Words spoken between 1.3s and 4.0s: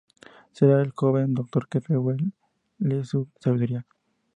doctor quien revele su sabiduría.